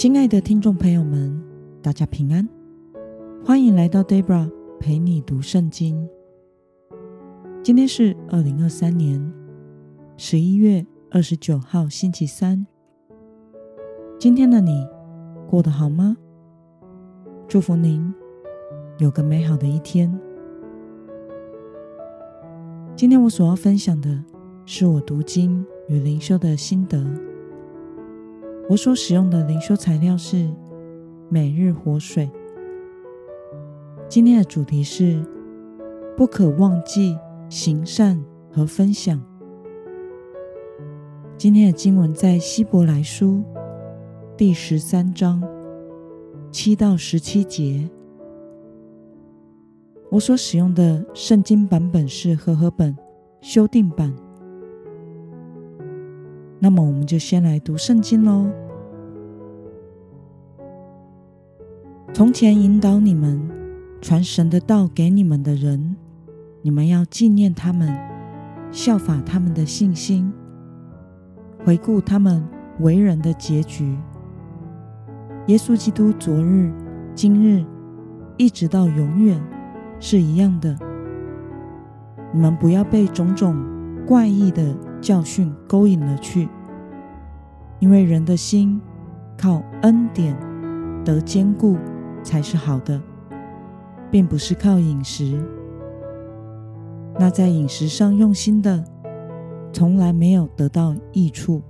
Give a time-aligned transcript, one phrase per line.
[0.00, 1.38] 亲爱的听众朋友们，
[1.82, 2.48] 大家平安，
[3.44, 6.08] 欢迎来到 Debra 陪你读圣经。
[7.62, 9.30] 今天是二零二三年
[10.16, 12.66] 十一月二十九号，星期三。
[14.18, 14.88] 今天的你
[15.46, 16.16] 过得好吗？
[17.46, 18.10] 祝福您
[18.96, 20.18] 有个美好的一天。
[22.96, 24.24] 今天我所要分享的
[24.64, 27.29] 是我读经与灵修的心得。
[28.70, 30.48] 我所使用的灵修材料是
[31.28, 32.30] 每日活水。
[34.08, 35.20] 今天的主题是
[36.16, 39.20] 不可忘记行善和分享。
[41.36, 43.42] 今天的经文在希伯来书
[44.36, 45.42] 第十三章
[46.52, 47.90] 七到十七节。
[50.12, 52.96] 我所使用的圣经版本是和合本
[53.40, 54.29] 修订版。
[56.62, 58.46] 那么，我们就先来读圣经喽。
[62.12, 63.40] 从前引导你们、
[64.02, 65.96] 传神的道给你们的人，
[66.60, 67.96] 你们要纪念他们，
[68.70, 70.30] 效法他们的信心，
[71.64, 72.46] 回顾他们
[72.80, 73.96] 为人的结局。
[75.46, 76.70] 耶稣基督昨日、
[77.14, 77.64] 今日，
[78.36, 79.42] 一直到永远
[79.98, 80.76] 是一样的。
[82.34, 83.56] 你们不要被种种
[84.06, 86.48] 怪异的教训勾引了去，
[87.78, 88.80] 因为人的心
[89.36, 90.36] 靠恩典
[91.04, 91.76] 得坚固。
[92.22, 93.00] 才是好的，
[94.10, 95.42] 并不是靠饮食。
[97.18, 98.84] 那在饮食上用心的，
[99.72, 101.62] 从来没有得到益处。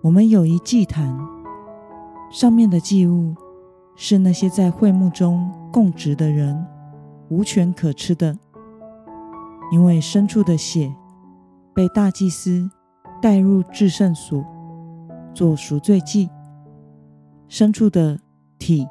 [0.00, 1.18] 我们有一祭坛，
[2.30, 3.34] 上面的祭物
[3.96, 6.64] 是那些在会幕中供职的人
[7.30, 8.38] 无权可吃的，
[9.72, 10.94] 因为牲畜的血
[11.74, 12.70] 被大祭司
[13.20, 14.44] 带入至圣所
[15.34, 16.28] 做赎罪祭，
[17.48, 18.18] 牲畜的。
[18.56, 18.86] 体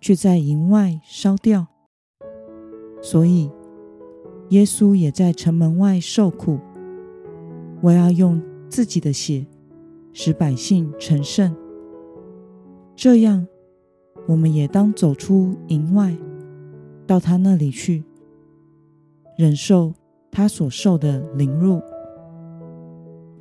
[0.00, 1.66] 却在营外烧掉，
[3.00, 3.50] 所以
[4.50, 6.60] 耶稣也在城门外受苦。
[7.80, 9.44] 我要用自己的血
[10.12, 11.56] 使百姓成圣，
[12.94, 13.44] 这样
[14.28, 16.16] 我们也当走出营外，
[17.04, 18.04] 到他那里去，
[19.36, 19.92] 忍受
[20.30, 21.82] 他所受的凌辱。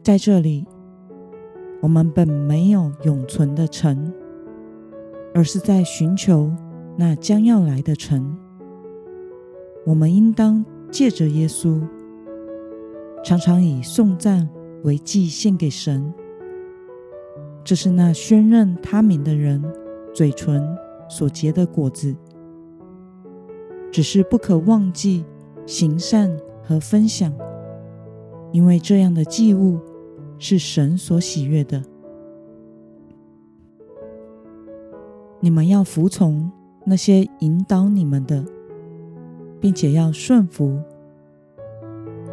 [0.03, 0.65] 在这里，
[1.81, 4.11] 我们本没有永存的城。
[5.33, 6.51] 而是在寻求
[6.97, 8.35] 那将要来的城。
[9.85, 11.81] 我们应当借着耶稣，
[13.23, 14.49] 常常以颂赞
[14.83, 16.13] 为祭献给神。
[17.63, 19.63] 这是那宣认他名的人
[20.13, 20.61] 嘴唇
[21.07, 22.13] 所结的果子。
[23.89, 25.23] 只是不可忘记
[25.65, 27.33] 行善和分享，
[28.51, 29.79] 因为这样的祭物
[30.41, 31.83] 是神所喜悦的。
[35.39, 36.51] 你们要服从
[36.83, 38.43] 那些引导你们的，
[39.59, 40.81] 并且要顺服，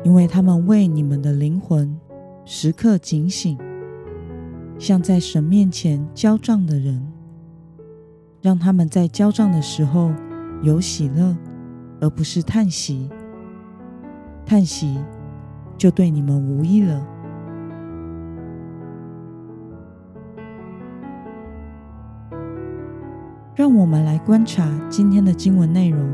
[0.03, 1.95] 因为他们为你们的灵魂
[2.47, 3.59] 时刻警醒，
[4.79, 7.07] 像在神面前交账的人，
[8.41, 10.11] 让他们在交账的时候
[10.63, 11.37] 有喜乐，
[12.01, 13.11] 而不是叹息。
[14.47, 14.99] 叹息
[15.77, 17.07] 就对你们无益了。
[23.59, 26.09] 让我们来观察今天的经文内容。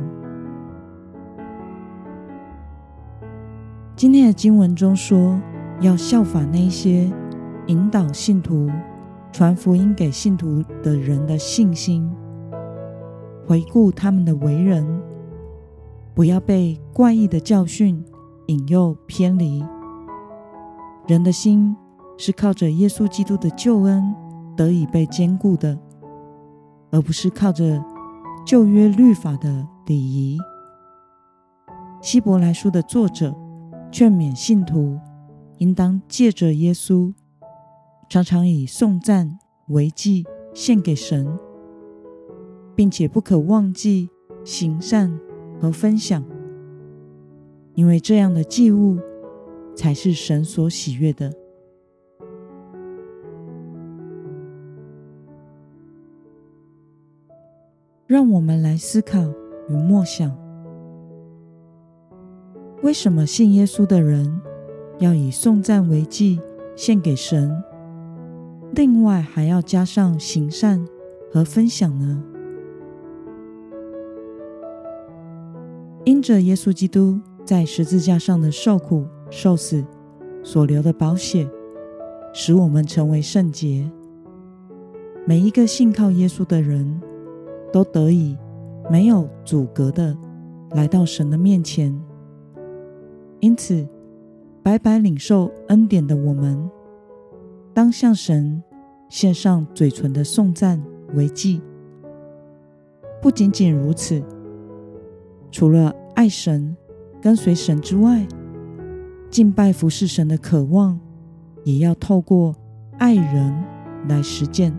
[3.94, 5.38] 今天的经文中说，
[5.78, 7.12] 要效法那些
[7.66, 8.71] 引导信徒、
[9.31, 12.10] 传福音给信徒的人的信心，
[13.47, 15.03] 回顾他们的为人，
[16.15, 18.03] 不要被怪异的教训
[18.47, 19.62] 引诱偏离。
[21.06, 21.77] 人的心
[22.16, 24.15] 是靠着耶稣基督的救恩
[24.56, 25.78] 得以被坚固的。
[26.94, 27.84] 而不是靠着
[28.47, 30.38] 旧约律法的礼仪。
[32.00, 33.34] 希伯来书的作者
[33.91, 34.97] 劝勉信徒，
[35.59, 37.13] 应当借着耶稣，
[38.09, 39.36] 常常以颂赞
[39.71, 40.24] 为祭
[40.54, 41.36] 献给神，
[42.77, 44.09] 并且不可忘记
[44.45, 45.18] 行善
[45.60, 46.24] 和分享，
[47.74, 49.01] 因为这样的祭物
[49.74, 51.33] 才是神所喜悦的。
[58.06, 59.18] 让我们来思考
[59.66, 60.30] 与默想：
[62.83, 64.42] 为什么信耶稣的人
[64.98, 66.39] 要以颂赞为祭
[66.77, 67.51] 献给神？
[68.74, 70.86] 另外还要加上行善
[71.33, 72.22] 和分享呢？
[76.04, 79.83] 因着耶稣基督在十字架上的受苦受死
[80.42, 81.48] 所流的宝血，
[82.34, 83.91] 使我们成为圣洁。
[85.24, 87.01] 每一个信靠耶稣的人
[87.74, 88.38] 都得以
[88.88, 90.16] 没有阻隔的
[90.76, 91.92] 来到神的面前。
[93.41, 93.84] 因此，
[94.62, 96.71] 白白领受恩典的我们，
[97.72, 98.62] 当向神
[99.09, 100.80] 献上嘴唇的颂赞
[101.15, 101.60] 为祭。
[103.21, 104.22] 不仅仅如此，
[105.50, 106.77] 除了爱神、
[107.20, 108.24] 跟随神之外，
[109.30, 110.97] 敬拜服侍神的渴望，
[111.65, 112.54] 也要透过
[112.98, 113.65] 爱人
[114.09, 114.72] 来实践。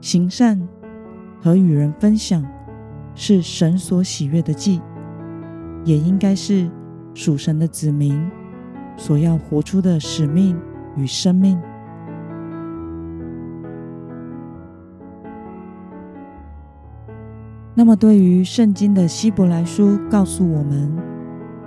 [0.00, 0.66] 行善
[1.40, 2.44] 和与人分享，
[3.14, 4.80] 是神所喜悦的祭，
[5.84, 6.70] 也应该是
[7.14, 8.30] 属神的子民
[8.96, 10.60] 所要活出的使命
[10.96, 11.60] 与生命。
[17.74, 20.92] 那么，对于圣经的希伯来书告诉我们，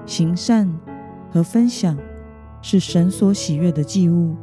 [0.06, 0.70] 行善
[1.32, 1.98] 和分享
[2.62, 4.36] 是神所喜悦的祭物。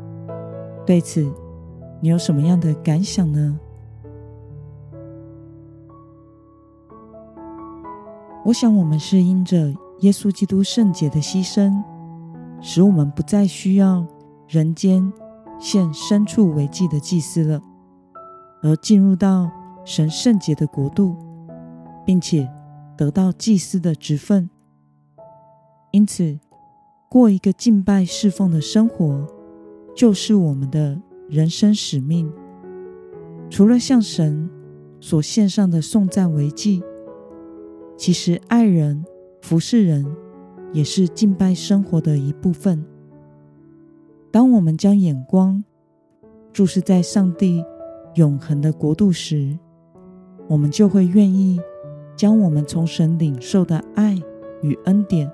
[0.86, 1.30] 对此，
[2.00, 3.60] 你有什么样的感想呢？
[8.49, 11.71] 我想，我们是因着耶稣基督圣洁的牺牲，
[12.62, 14.06] 使我们不再需要
[14.49, 15.12] 人间
[15.61, 17.61] 献牲畜为祭的祭司了，
[18.62, 19.50] 而进入到
[19.85, 21.15] 神圣洁的国度，
[22.06, 22.49] 并且
[22.97, 24.49] 得到祭司的职分。
[25.91, 26.39] 因此，
[27.11, 29.27] 过一个敬拜侍奉的生活，
[29.95, 30.99] 就是我们的
[31.29, 32.33] 人生使命。
[33.50, 34.49] 除了向神
[35.00, 36.83] 所献上的颂赞为祭。
[37.99, 39.05] 其实，爱人、
[39.43, 40.06] 服侍人，
[40.73, 42.85] 也是敬拜生活的一部分。
[44.31, 45.65] 当我们将眼光
[46.53, 47.65] 注视在上帝
[48.15, 49.59] 永恒的国度时，
[50.47, 51.61] 我们就会愿意
[52.15, 54.17] 将我们从神领受的爱
[54.62, 55.29] 与恩典，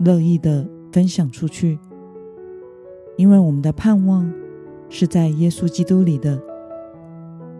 [0.00, 1.78] 乐意的分享出去，
[3.18, 4.32] 因为我们的盼望
[4.88, 6.42] 是在耶稣基督里的，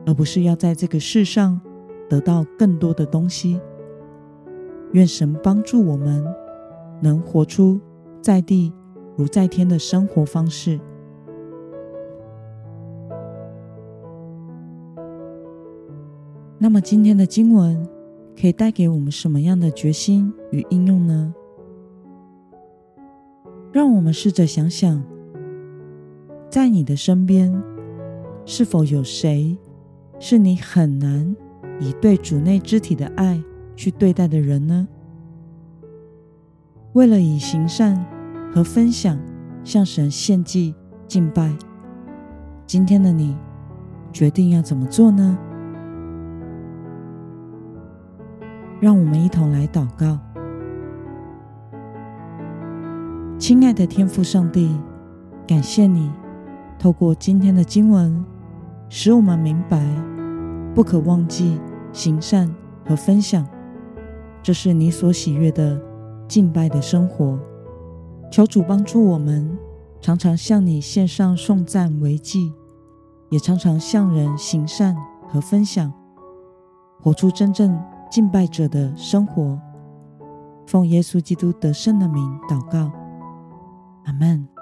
[0.07, 1.61] 而不是要在这个世上
[2.09, 3.61] 得到更多的东西。
[4.93, 6.25] 愿神帮助我们，
[7.01, 7.81] 能活出
[8.21, 8.73] 在地
[9.17, 10.81] 如在天的生活方式。
[16.59, 17.89] 那么，今天的经文
[18.39, 21.35] 可以带给我们什么样的决心与应用呢？
[23.73, 25.03] 让我们试着想想，
[26.51, 27.51] 在你的身边，
[28.45, 29.57] 是否有谁
[30.19, 31.35] 是你很难
[31.79, 33.43] 以对主内肢体的爱
[33.77, 34.87] 去对待的人呢？
[36.93, 38.05] 为了以行善
[38.53, 39.17] 和分享
[39.63, 40.75] 向神献祭
[41.07, 41.57] 敬拜，
[42.67, 43.37] 今天的你
[44.13, 45.39] 决定要怎么做呢？
[48.81, 50.19] 让我们一同来祷告。
[53.39, 54.77] 亲爱的天父上帝，
[55.47, 56.11] 感谢你
[56.79, 58.25] 透过今天的经文，
[58.89, 59.85] 使我们明白
[60.75, 61.61] 不可忘记
[61.93, 62.53] 行善
[62.85, 63.47] 和分享。
[64.43, 65.81] 这是你所喜悦的
[66.27, 67.39] 敬拜的生活，
[68.31, 69.59] 求主帮助我们，
[70.01, 72.53] 常常向你献上颂赞为祭，
[73.31, 74.97] 也常常向人行善
[75.29, 75.93] 和分享，
[77.01, 77.79] 活出真正
[78.11, 79.59] 敬拜者的生活。
[80.67, 82.91] 奉耶稣基督得胜的名祷告，
[84.05, 84.60] 阿门。